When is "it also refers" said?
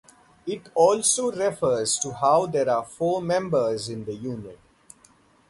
0.47-1.99